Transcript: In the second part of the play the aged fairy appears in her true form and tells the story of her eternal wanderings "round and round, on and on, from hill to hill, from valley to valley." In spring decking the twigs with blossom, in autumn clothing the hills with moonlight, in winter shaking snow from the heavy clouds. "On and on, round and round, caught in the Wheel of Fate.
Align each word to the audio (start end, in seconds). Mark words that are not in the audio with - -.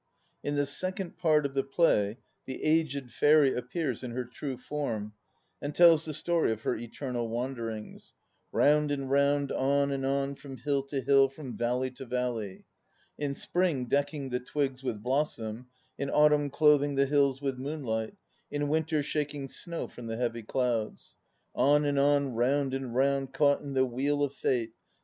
In 0.43 0.55
the 0.55 0.65
second 0.65 1.15
part 1.19 1.45
of 1.45 1.53
the 1.53 1.61
play 1.63 2.17
the 2.47 2.63
aged 2.63 3.11
fairy 3.11 3.55
appears 3.55 4.01
in 4.01 4.09
her 4.09 4.25
true 4.25 4.57
form 4.57 5.13
and 5.61 5.75
tells 5.75 6.05
the 6.05 6.13
story 6.15 6.51
of 6.51 6.61
her 6.61 6.75
eternal 6.75 7.29
wanderings 7.29 8.15
"round 8.51 8.89
and 8.89 9.11
round, 9.11 9.51
on 9.51 9.91
and 9.91 10.03
on, 10.03 10.33
from 10.33 10.57
hill 10.57 10.81
to 10.87 11.01
hill, 11.01 11.29
from 11.29 11.55
valley 11.55 11.91
to 11.91 12.05
valley." 12.07 12.65
In 13.19 13.35
spring 13.35 13.85
decking 13.85 14.29
the 14.31 14.39
twigs 14.39 14.83
with 14.83 15.03
blossom, 15.03 15.67
in 15.99 16.09
autumn 16.09 16.49
clothing 16.49 16.95
the 16.95 17.05
hills 17.05 17.39
with 17.39 17.59
moonlight, 17.59 18.15
in 18.49 18.69
winter 18.69 19.03
shaking 19.03 19.47
snow 19.49 19.87
from 19.87 20.07
the 20.07 20.17
heavy 20.17 20.41
clouds. 20.41 21.15
"On 21.53 21.85
and 21.85 21.99
on, 21.99 22.33
round 22.33 22.73
and 22.73 22.95
round, 22.95 23.33
caught 23.33 23.61
in 23.61 23.73
the 23.75 23.85
Wheel 23.85 24.23
of 24.23 24.33
Fate. 24.33 24.73